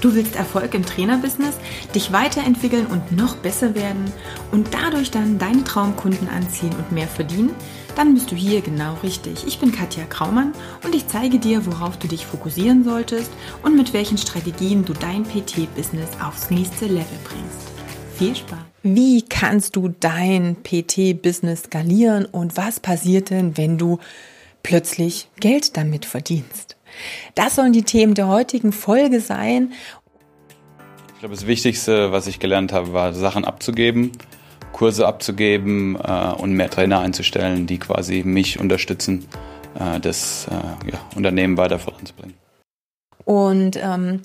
[0.00, 1.56] Du willst Erfolg im Trainerbusiness,
[1.94, 4.10] dich weiterentwickeln und noch besser werden
[4.50, 7.54] und dadurch dann deine Traumkunden anziehen und mehr verdienen?
[7.96, 9.46] Dann bist du hier genau richtig.
[9.46, 10.52] Ich bin Katja Kraumann
[10.84, 13.30] und ich zeige dir, worauf du dich fokussieren solltest
[13.62, 17.68] und mit welchen Strategien du dein PT-Business aufs nächste Level bringst.
[18.16, 18.58] Viel Spaß!
[18.82, 23.98] Wie kannst du dein PT-Business skalieren und was passiert denn, wenn du
[24.62, 26.76] plötzlich Geld damit verdienst?
[27.34, 29.72] Das sollen die Themen der heutigen Folge sein.
[31.14, 34.12] Ich glaube, das Wichtigste, was ich gelernt habe, war Sachen abzugeben,
[34.72, 39.26] Kurse abzugeben äh, und mehr Trainer einzustellen, die quasi mich unterstützen,
[39.78, 42.34] äh, das äh, ja, Unternehmen weiter voranzubringen.
[43.24, 44.22] Und ähm,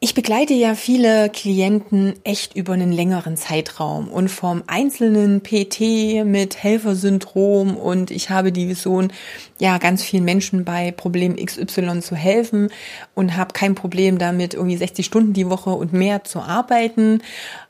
[0.00, 6.62] ich begleite ja viele Klienten echt über einen längeren Zeitraum und vom einzelnen PT mit
[6.62, 9.12] Helfersyndrom und ich habe die Vision,
[9.58, 12.70] ja, ganz vielen Menschen bei Problem XY zu helfen
[13.16, 17.20] und habe kein Problem damit, irgendwie 60 Stunden die Woche und mehr zu arbeiten.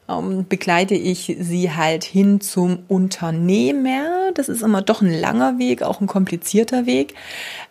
[0.07, 4.33] Ähm, begleite ich sie halt hin zum Unternehmer.
[4.35, 7.15] Das ist immer doch ein langer Weg, auch ein komplizierter Weg.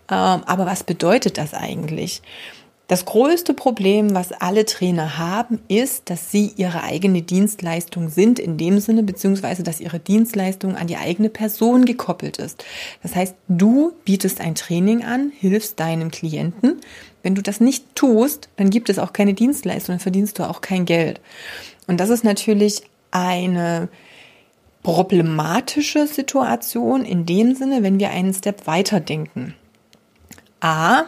[0.09, 2.23] Ähm, aber was bedeutet das eigentlich?
[2.87, 8.57] Das größte Problem, was alle Trainer haben, ist, dass sie ihre eigene Dienstleistung sind, in
[8.57, 12.63] dem Sinne, beziehungsweise, dass ihre Dienstleistung an die eigene Person gekoppelt ist.
[13.03, 16.79] Das heißt, du bietest ein Training an, hilfst deinem Klienten.
[17.23, 20.61] Wenn du das nicht tust, dann gibt es auch keine Dienstleistung, dann verdienst du auch
[20.61, 21.19] kein Geld.
[21.87, 23.89] Und das ist natürlich eine
[24.81, 29.55] problematische Situation in dem Sinne, wenn wir einen Step weiter denken.
[30.61, 31.03] A,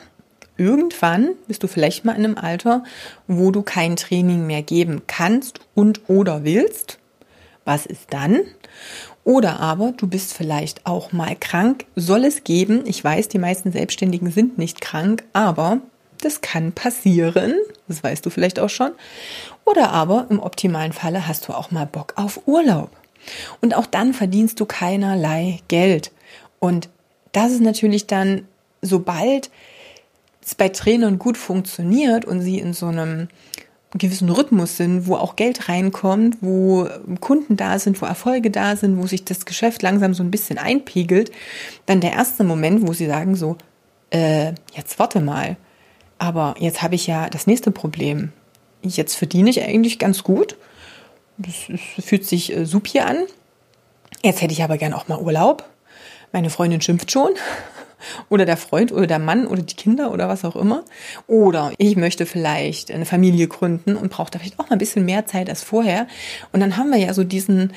[0.60, 2.84] irgendwann bist du vielleicht mal in einem Alter,
[3.28, 7.00] wo du kein Training mehr geben kannst und oder willst.
[7.66, 8.42] Was ist dann?
[9.24, 12.84] Oder aber du bist vielleicht auch mal krank, soll es geben.
[12.86, 15.80] Ich weiß, die meisten Selbstständigen sind nicht krank, aber
[16.22, 17.56] das kann passieren.
[17.88, 18.92] Das weißt du vielleicht auch schon.
[19.66, 22.92] Oder aber im optimalen Falle hast du auch mal Bock auf Urlaub.
[23.62, 26.12] Und auch dann verdienst du keinerlei Geld.
[26.60, 26.90] Und
[27.32, 28.48] das ist natürlich dann,
[28.82, 29.50] sobald
[30.50, 33.28] es bei Trainern gut funktioniert und sie in so einem
[33.98, 36.88] gewissen Rhythmus sind, wo auch Geld reinkommt, wo
[37.20, 40.58] Kunden da sind, wo Erfolge da sind, wo sich das Geschäft langsam so ein bisschen
[40.58, 41.32] einpegelt,
[41.86, 43.58] dann der erste Moment, wo sie sagen so,
[44.12, 45.58] äh, jetzt warte mal,
[46.20, 48.32] aber jetzt habe ich ja das nächste Problem.
[48.82, 50.56] Jetzt verdiene ich eigentlich ganz gut.
[51.38, 53.18] Das, das fühlt sich äh, supi an.
[54.24, 55.64] Jetzt hätte ich aber gern auch mal Urlaub.
[56.32, 57.32] Meine Freundin schimpft schon
[58.30, 60.84] oder der Freund oder der Mann oder die Kinder oder was auch immer.
[61.28, 65.06] Oder ich möchte vielleicht eine Familie gründen und brauche da vielleicht auch mal ein bisschen
[65.06, 66.08] mehr Zeit als vorher.
[66.52, 67.74] Und dann haben wir ja so diesen,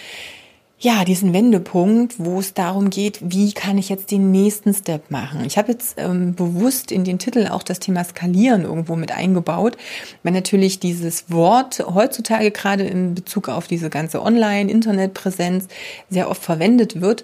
[0.82, 5.44] ja, diesen Wendepunkt, wo es darum geht, wie kann ich jetzt den nächsten Step machen.
[5.46, 9.76] Ich habe jetzt ähm, bewusst in den Titel auch das Thema Skalieren irgendwo mit eingebaut,
[10.24, 15.68] weil natürlich dieses Wort heutzutage gerade in Bezug auf diese ganze Online-Internet-Präsenz
[16.10, 17.22] sehr oft verwendet wird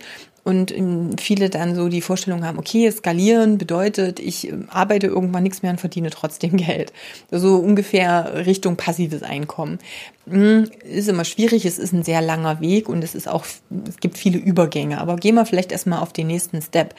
[0.49, 5.43] und ähm, viele dann so die Vorstellung haben, okay, skalieren bedeutet, ich ähm, arbeite irgendwann
[5.43, 6.95] nichts mehr und verdiene trotzdem Geld.
[7.31, 9.79] So ungefähr Richtung passives Einkommen.
[10.27, 13.45] Hm, ist immer schwierig, es ist ein sehr langer Weg und es ist auch,
[13.87, 15.03] es gibt viele Übergänge.
[15.03, 16.95] Aber gehen wir vielleicht erstmal auf den nächsten Step.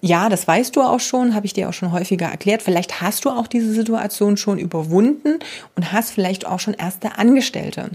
[0.00, 2.62] Ja, das weißt du auch schon, habe ich dir auch schon häufiger erklärt.
[2.62, 5.40] Vielleicht hast du auch diese Situation schon überwunden
[5.74, 7.90] und hast vielleicht auch schon erste Angestellte.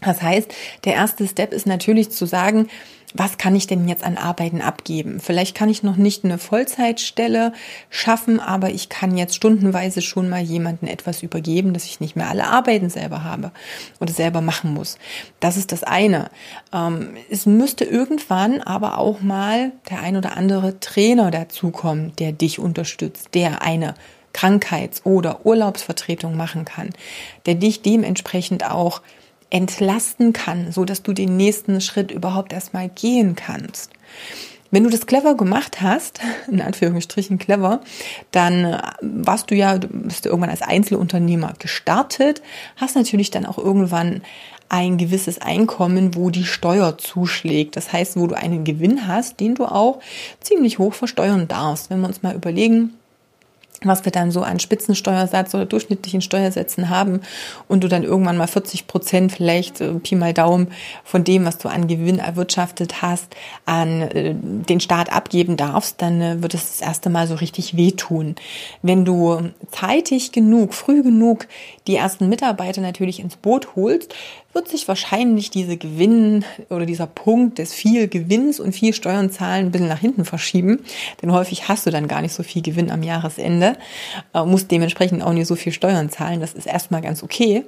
[0.00, 0.52] Das heißt,
[0.84, 2.68] der erste Step ist natürlich zu sagen,
[3.18, 5.20] was kann ich denn jetzt an Arbeiten abgeben?
[5.20, 7.52] Vielleicht kann ich noch nicht eine Vollzeitstelle
[7.90, 12.28] schaffen, aber ich kann jetzt stundenweise schon mal jemanden etwas übergeben, dass ich nicht mehr
[12.28, 13.52] alle Arbeiten selber habe
[14.00, 14.98] oder selber machen muss.
[15.40, 16.30] Das ist das eine.
[16.72, 22.58] Ähm, es müsste irgendwann aber auch mal der ein oder andere Trainer dazukommen, der dich
[22.58, 23.94] unterstützt, der eine
[24.32, 26.90] Krankheits- oder Urlaubsvertretung machen kann,
[27.46, 29.00] der dich dementsprechend auch
[29.50, 33.90] entlasten kann, so dass du den nächsten Schritt überhaupt erstmal gehen kannst.
[34.70, 36.20] Wenn du das clever gemacht hast,
[36.50, 37.80] in Anführungsstrichen clever,
[38.30, 42.42] dann äh, warst du ja, bist du irgendwann als Einzelunternehmer gestartet,
[42.76, 44.22] hast natürlich dann auch irgendwann
[44.68, 47.76] ein gewisses Einkommen, wo die Steuer zuschlägt.
[47.76, 50.00] Das heißt, wo du einen Gewinn hast, den du auch
[50.40, 51.88] ziemlich hoch versteuern darfst.
[51.88, 52.94] Wenn wir uns mal überlegen,
[53.84, 57.20] was wir dann so an Spitzensteuersatz oder durchschnittlichen Steuersätzen haben
[57.68, 60.68] und du dann irgendwann mal 40 Prozent vielleicht äh, Pi mal Daumen
[61.04, 66.20] von dem, was du an Gewinn erwirtschaftet hast, an äh, den Staat abgeben darfst, dann
[66.20, 68.36] äh, wird es das erste Mal so richtig wehtun.
[68.82, 71.46] Wenn du zeitig genug, früh genug
[71.86, 74.14] die ersten Mitarbeiter natürlich ins Boot holst,
[74.56, 79.66] wird sich wahrscheinlich diese Gewinn oder dieser Punkt des viel Gewinns und viel Steuern zahlen
[79.66, 80.80] ein bisschen nach hinten verschieben.
[81.20, 83.75] Denn häufig hast du dann gar nicht so viel Gewinn am Jahresende.
[84.34, 86.40] Äh, musst dementsprechend auch nicht so viel Steuern zahlen.
[86.40, 87.64] Das ist erstmal ganz okay.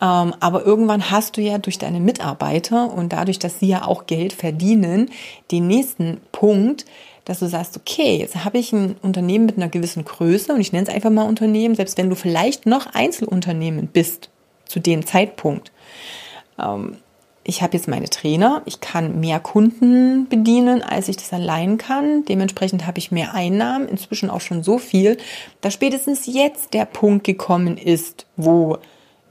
[0.00, 4.06] Ähm, aber irgendwann hast du ja durch deine Mitarbeiter und dadurch, dass sie ja auch
[4.06, 5.10] Geld verdienen,
[5.50, 6.84] den nächsten Punkt,
[7.24, 10.72] dass du sagst, okay, jetzt habe ich ein Unternehmen mit einer gewissen Größe und ich
[10.72, 14.30] nenne es einfach mal Unternehmen, selbst wenn du vielleicht noch Einzelunternehmen bist
[14.64, 15.72] zu dem Zeitpunkt.
[16.58, 16.98] Ähm,
[17.48, 22.24] ich habe jetzt meine Trainer, ich kann mehr Kunden bedienen, als ich das allein kann.
[22.24, 25.16] Dementsprechend habe ich mehr Einnahmen, inzwischen auch schon so viel,
[25.60, 28.78] dass spätestens jetzt der Punkt gekommen ist, wo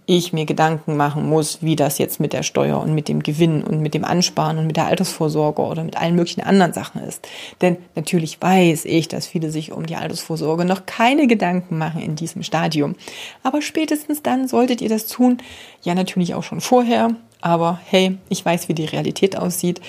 [0.05, 3.63] ich mir Gedanken machen muss, wie das jetzt mit der Steuer und mit dem Gewinn
[3.63, 7.27] und mit dem Ansparen und mit der Altersvorsorge oder mit allen möglichen anderen Sachen ist.
[7.61, 12.15] Denn natürlich weiß ich, dass viele sich um die Altersvorsorge noch keine Gedanken machen in
[12.15, 12.95] diesem Stadium.
[13.43, 15.39] Aber spätestens dann solltet ihr das tun.
[15.81, 17.09] Ja, natürlich auch schon vorher.
[17.45, 19.79] Aber hey, ich weiß, wie die Realität aussieht.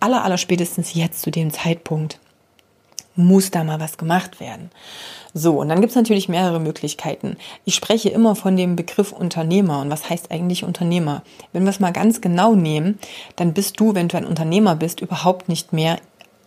[0.00, 2.18] Aller, aller spätestens jetzt zu dem Zeitpunkt
[3.14, 4.70] muss da mal was gemacht werden.
[5.32, 7.36] So, und dann gibt es natürlich mehrere Möglichkeiten.
[7.64, 9.80] Ich spreche immer von dem Begriff Unternehmer.
[9.80, 11.22] Und was heißt eigentlich Unternehmer?
[11.52, 12.98] Wenn wir es mal ganz genau nehmen,
[13.36, 16.00] dann bist du, wenn du ein Unternehmer bist, überhaupt nicht mehr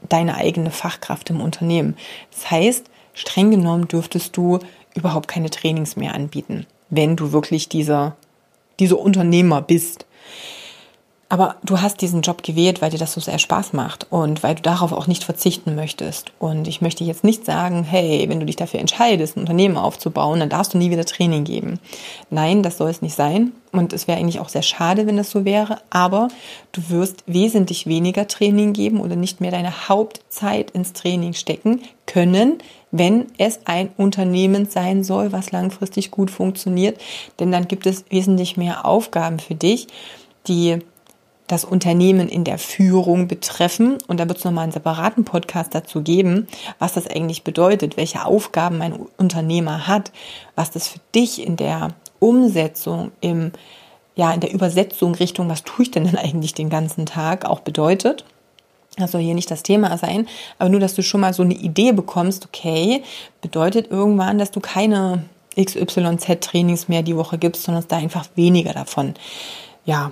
[0.09, 1.95] deine eigene Fachkraft im Unternehmen.
[2.29, 4.59] Das heißt, streng genommen dürftest du
[4.95, 8.17] überhaupt keine Trainings mehr anbieten, wenn du wirklich dieser,
[8.79, 10.05] dieser Unternehmer bist.
[11.31, 14.55] Aber du hast diesen Job gewählt, weil dir das so sehr Spaß macht und weil
[14.55, 16.33] du darauf auch nicht verzichten möchtest.
[16.39, 20.41] Und ich möchte jetzt nicht sagen, hey, wenn du dich dafür entscheidest, ein Unternehmen aufzubauen,
[20.41, 21.79] dann darfst du nie wieder Training geben.
[22.29, 23.53] Nein, das soll es nicht sein.
[23.71, 25.77] Und es wäre eigentlich auch sehr schade, wenn das so wäre.
[25.89, 26.27] Aber
[26.73, 32.57] du wirst wesentlich weniger Training geben oder nicht mehr deine Hauptzeit ins Training stecken können,
[32.91, 36.99] wenn es ein Unternehmen sein soll, was langfristig gut funktioniert.
[37.39, 39.87] Denn dann gibt es wesentlich mehr Aufgaben für dich,
[40.47, 40.79] die
[41.51, 43.97] das Unternehmen in der Führung betreffen.
[44.07, 46.47] Und da wird es nochmal einen separaten Podcast dazu geben,
[46.79, 50.11] was das eigentlich bedeutet, welche Aufgaben ein Unternehmer hat,
[50.55, 51.89] was das für dich in der
[52.19, 53.51] Umsetzung, im,
[54.15, 57.59] ja, in der Übersetzung Richtung, was tue ich denn denn eigentlich den ganzen Tag auch
[57.59, 58.23] bedeutet.
[58.97, 60.27] Das soll hier nicht das Thema sein,
[60.57, 63.03] aber nur, dass du schon mal so eine Idee bekommst, okay,
[63.41, 65.23] bedeutet irgendwann, dass du keine
[65.57, 69.15] XYZ-Trainings mehr die Woche gibst, sondern da einfach weniger davon
[69.85, 70.11] ja,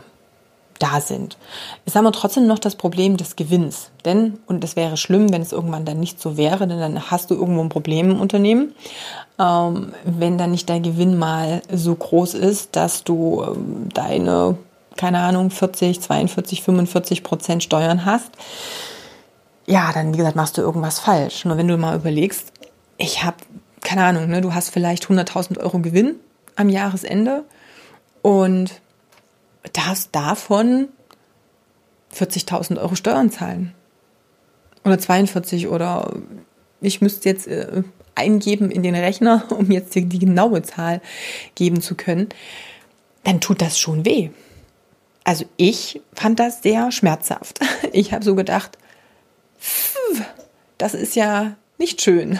[0.79, 1.37] da sind.
[1.85, 3.91] Jetzt haben wir trotzdem noch das Problem des Gewinns.
[4.05, 7.29] Denn, und das wäre schlimm, wenn es irgendwann dann nicht so wäre, denn dann hast
[7.29, 8.73] du irgendwo ein Problem im Unternehmen.
[9.37, 14.57] Ähm, wenn dann nicht dein Gewinn mal so groß ist, dass du ähm, deine,
[14.95, 18.31] keine Ahnung, 40, 42, 45 Prozent Steuern hast,
[19.65, 21.45] ja, dann, wie gesagt, machst du irgendwas falsch.
[21.45, 22.51] Nur wenn du mal überlegst,
[22.97, 23.37] ich habe,
[23.81, 26.15] keine Ahnung, ne, du hast vielleicht 100.000 Euro Gewinn
[26.55, 27.43] am Jahresende
[28.21, 28.81] und
[29.73, 30.89] darfst davon
[32.15, 33.73] 40.000 Euro Steuern zahlen.
[34.83, 36.13] Oder 42 oder
[36.81, 37.83] ich müsste jetzt äh,
[38.15, 41.01] eingeben in den Rechner, um jetzt die, die genaue Zahl
[41.55, 42.29] geben zu können,
[43.23, 44.29] dann tut das schon weh.
[45.23, 47.59] Also ich fand das sehr schmerzhaft.
[47.91, 48.77] Ich habe so gedacht,
[50.77, 52.39] das ist ja nicht schön.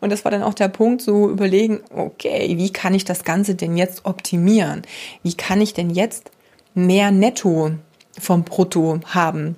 [0.00, 3.54] Und das war dann auch der Punkt, so überlegen, okay, wie kann ich das Ganze
[3.54, 4.82] denn jetzt optimieren?
[5.22, 6.30] Wie kann ich denn jetzt
[6.74, 7.72] mehr Netto
[8.18, 9.56] vom Brutto haben.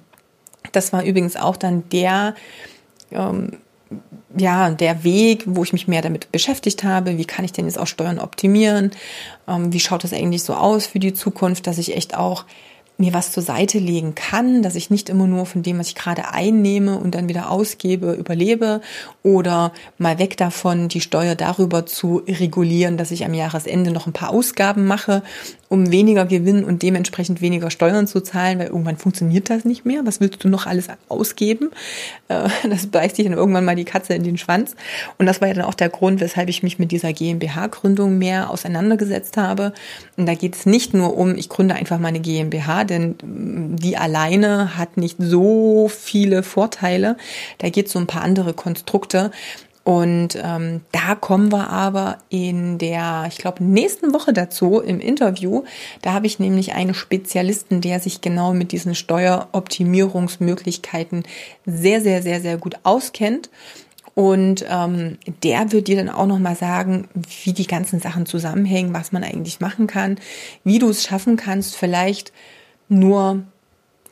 [0.73, 2.35] Das war übrigens auch dann der,
[3.11, 3.59] ähm,
[4.37, 7.19] ja, der Weg, wo ich mich mehr damit beschäftigt habe.
[7.19, 8.91] Wie kann ich denn jetzt auch Steuern optimieren?
[9.49, 12.45] Ähm, wie schaut das eigentlich so aus für die Zukunft, dass ich echt auch
[12.99, 15.95] mir was zur Seite legen kann, dass ich nicht immer nur von dem, was ich
[15.95, 18.81] gerade einnehme und dann wieder ausgebe, überlebe
[19.23, 24.13] oder mal weg davon, die Steuer darüber zu regulieren, dass ich am Jahresende noch ein
[24.13, 25.23] paar Ausgaben mache
[25.69, 30.03] um weniger Gewinn und dementsprechend weniger Steuern zu zahlen, weil irgendwann funktioniert das nicht mehr.
[30.05, 31.71] Was willst du noch alles ausgeben?
[32.29, 34.77] Äh, das beißt sich dann irgendwann mal die Katze in den Schwanz.
[35.19, 38.51] Und das war ja dann auch der Grund, weshalb ich mich mit dieser GmbH-Gründung mehr
[38.51, 39.73] auseinandergesetzt habe.
[40.17, 43.17] Und da geht es nicht nur um, ich gründe einfach meine GmbH, denn
[43.77, 47.17] die alleine hat nicht so viele Vorteile.
[47.59, 49.31] Da geht es um ein paar andere Konstrukte.
[49.87, 55.63] Und ähm, da kommen wir aber in der, ich glaube, nächsten Woche dazu im Interview.
[56.03, 61.23] Da habe ich nämlich einen Spezialisten, der sich genau mit diesen Steueroptimierungsmöglichkeiten
[61.67, 63.49] sehr, sehr, sehr, sehr gut auskennt.
[64.17, 67.07] Und ähm, der wird dir dann auch nochmal sagen,
[67.45, 70.19] wie die ganzen Sachen zusammenhängen, was man eigentlich machen kann,
[70.65, 72.33] wie du es schaffen kannst, vielleicht
[72.89, 73.43] nur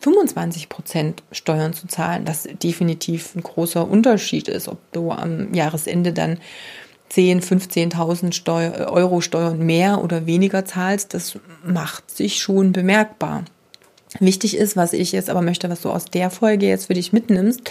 [0.00, 6.12] 25 Prozent Steuern zu zahlen, was definitiv ein großer Unterschied ist, ob du am Jahresende
[6.12, 6.38] dann
[7.08, 13.44] 10, 15.000 Steu Euro Steuern mehr oder weniger zahlst, das macht sich schon bemerkbar.
[14.20, 17.12] Wichtig ist, was ich jetzt aber möchte, was du aus der Folge jetzt für dich
[17.12, 17.70] mitnimmst,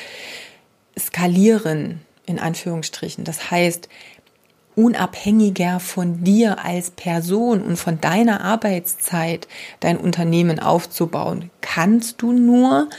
[0.97, 3.23] skalieren in Anführungsstrichen.
[3.23, 3.89] Das heißt,
[4.75, 9.47] unabhängiger von dir als Person und von deiner Arbeitszeit
[9.79, 12.89] dein Unternehmen aufzubauen, kannst du nur,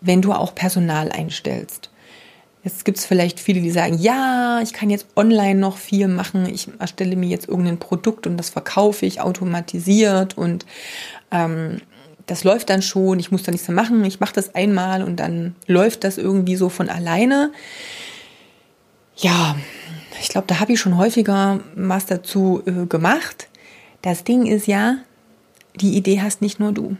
[0.00, 1.90] wenn du auch Personal einstellst.
[2.62, 6.46] Jetzt gibt es vielleicht viele, die sagen, ja, ich kann jetzt online noch viel machen,
[6.46, 10.66] ich erstelle mir jetzt irgendein Produkt und das verkaufe ich automatisiert und
[11.30, 11.80] ähm,
[12.26, 15.16] das läuft dann schon, ich muss da nichts mehr machen, ich mache das einmal und
[15.16, 17.50] dann läuft das irgendwie so von alleine.
[19.16, 19.56] Ja,
[20.20, 23.48] ich glaube, da habe ich schon häufiger was dazu äh, gemacht.
[24.02, 24.96] Das Ding ist ja,
[25.76, 26.96] die Idee hast nicht nur du.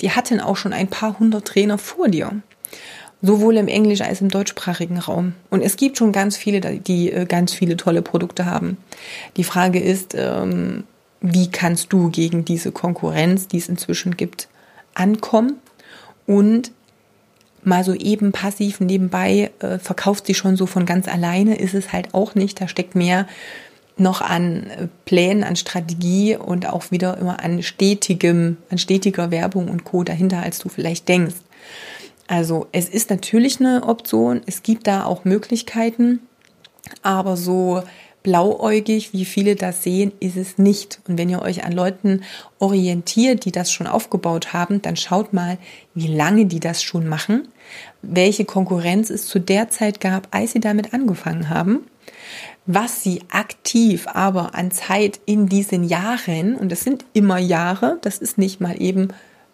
[0.00, 2.42] Die hatten auch schon ein paar hundert Trainer vor dir.
[3.22, 5.32] Sowohl im Englisch als im deutschsprachigen Raum.
[5.48, 8.76] Und es gibt schon ganz viele, die äh, ganz viele tolle Produkte haben.
[9.36, 10.84] Die Frage ist, ähm,
[11.20, 14.48] wie kannst du gegen diese Konkurrenz, die es inzwischen gibt,
[14.94, 15.56] ankommen?
[16.26, 16.72] Und
[17.66, 21.92] mal so eben passiv nebenbei äh, verkauft sie schon so von ganz alleine, ist es
[21.92, 22.60] halt auch nicht.
[22.60, 23.26] Da steckt mehr
[23.96, 29.68] noch an äh, Plänen, an Strategie und auch wieder immer an stetigem, an stetiger Werbung
[29.68, 30.04] und Co.
[30.04, 31.36] dahinter, als du vielleicht denkst.
[32.28, 36.20] Also es ist natürlich eine Option, es gibt da auch Möglichkeiten,
[37.02, 37.82] aber so
[38.26, 40.98] blauäugig, wie viele das sehen, ist es nicht.
[41.06, 42.22] Und wenn ihr euch an Leuten
[42.58, 45.58] orientiert, die das schon aufgebaut haben, dann schaut mal,
[45.94, 47.46] wie lange die das schon machen,
[48.02, 51.86] welche Konkurrenz es zu der Zeit gab, als sie damit angefangen haben,
[52.66, 58.18] was sie aktiv aber an Zeit in diesen Jahren, und das sind immer Jahre, das
[58.18, 59.10] ist nicht mal eben,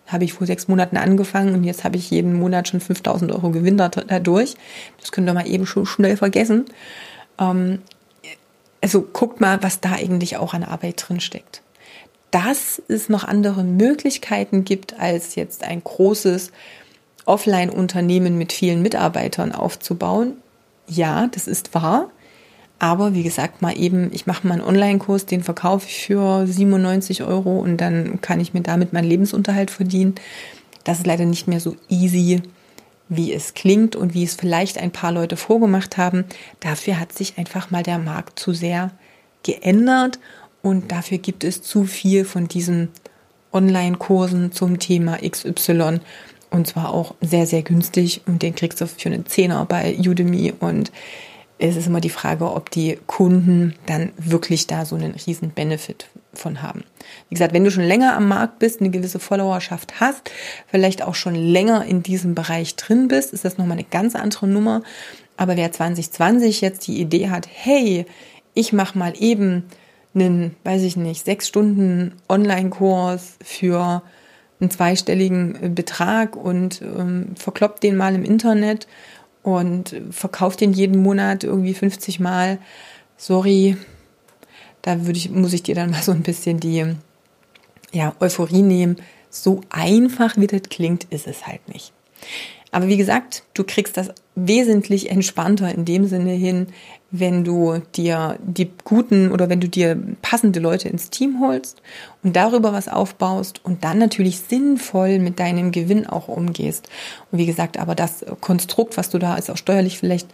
[0.07, 3.51] habe ich vor sechs Monaten angefangen und jetzt habe ich jeden Monat schon 5000 Euro
[3.51, 4.55] Gewinn dadurch.
[4.99, 6.65] Das könnt ihr mal eben schon schnell vergessen.
[8.83, 11.63] Also guckt mal, was da eigentlich auch an Arbeit drin steckt.
[12.31, 16.51] Dass es noch andere Möglichkeiten gibt, als jetzt ein großes
[17.25, 20.35] Offline-Unternehmen mit vielen Mitarbeitern aufzubauen.
[20.89, 22.11] Ja, das ist wahr.
[22.81, 27.23] Aber wie gesagt, mal eben, ich mache mal einen Online-Kurs, den verkaufe ich für 97
[27.23, 30.17] Euro und dann kann ich mir damit meinen Lebensunterhalt verdienen.
[30.83, 32.43] Das ist leider nicht mehr so easy
[33.17, 36.25] wie es klingt und wie es vielleicht ein paar Leute vorgemacht haben.
[36.61, 38.91] Dafür hat sich einfach mal der Markt zu sehr
[39.43, 40.19] geändert
[40.63, 42.89] und dafür gibt es zu viel von diesen
[43.53, 46.01] Online-Kursen zum Thema XY
[46.51, 50.55] und zwar auch sehr, sehr günstig und den kriegst du für einen Zehner bei Udemy
[50.59, 50.93] und
[51.59, 56.09] es ist immer die Frage, ob die Kunden dann wirklich da so einen riesen Benefit
[56.35, 56.85] von haben.
[57.29, 60.31] Wie gesagt, wenn du schon länger am Markt bist, eine gewisse Followerschaft hast,
[60.69, 64.47] vielleicht auch schon länger in diesem Bereich drin bist, ist das nochmal eine ganz andere
[64.47, 64.83] Nummer.
[65.37, 68.07] Aber wer 2020 jetzt die Idee hat, hey,
[68.55, 69.65] ich mache mal eben
[70.15, 74.03] einen, weiß ich nicht, sechs Stunden Online-Kurs für
[74.61, 78.87] einen zweistelligen Betrag und ähm, verkloppt den mal im Internet
[79.43, 82.59] und verkauft den jeden Monat irgendwie 50 Mal.
[83.17, 83.77] Sorry,
[84.83, 86.85] da würde ich, muss ich dir dann mal so ein bisschen die
[87.93, 88.97] ja, Euphorie nehmen.
[89.31, 91.93] So einfach wie das klingt, ist es halt nicht.
[92.75, 96.69] Aber wie gesagt, du kriegst das wesentlich entspannter in dem Sinne hin,
[97.11, 101.83] wenn du dir die guten oder wenn du dir passende Leute ins Team holst
[102.23, 106.89] und darüber was aufbaust und dann natürlich sinnvoll mit deinem Gewinn auch umgehst.
[107.31, 110.29] Und wie gesagt, aber das Konstrukt, was du da ist auch steuerlich vielleicht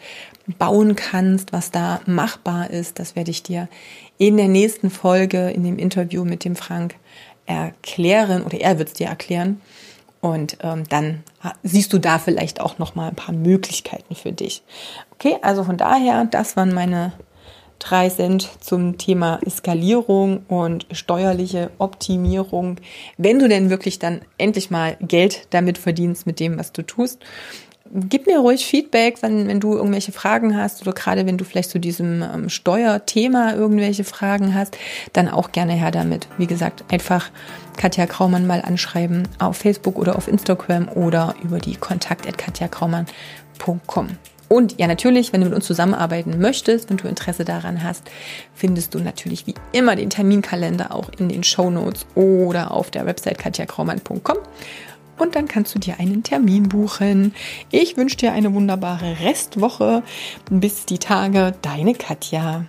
[0.58, 3.68] bauen kannst, was da machbar ist, das werde ich dir
[4.18, 6.96] in der nächsten Folge in dem Interview mit dem Frank
[7.46, 9.60] erklären oder er wird es dir erklären.
[10.20, 11.22] Und ähm, dann
[11.62, 14.62] siehst du da vielleicht auch noch mal ein paar Möglichkeiten für dich.
[15.12, 17.12] Okay, also von daher, das waren meine
[17.78, 22.78] drei Cent zum Thema Skalierung und steuerliche Optimierung.
[23.16, 27.20] Wenn du denn wirklich dann endlich mal Geld damit verdienst mit dem, was du tust
[27.92, 31.70] gib mir ruhig Feedback, wenn, wenn du irgendwelche Fragen hast oder gerade wenn du vielleicht
[31.70, 34.76] zu diesem ähm, Steuerthema irgendwelche Fragen hast,
[35.12, 36.28] dann auch gerne her damit.
[36.38, 37.30] Wie gesagt, einfach
[37.76, 44.08] Katja Kraumann mal anschreiben auf Facebook oder auf Instagram oder über die kontakt.katjakraumann.com.
[44.48, 48.10] Und ja, natürlich, wenn du mit uns zusammenarbeiten möchtest, wenn du Interesse daran hast,
[48.54, 53.04] findest du natürlich wie immer den Terminkalender auch in den Show Notes oder auf der
[53.04, 54.38] Website katjakraumann.com
[55.18, 57.34] und dann kannst du dir einen Termin buchen.
[57.70, 60.02] Ich wünsche dir eine wunderbare Restwoche.
[60.50, 62.64] Bis die Tage, deine Katja.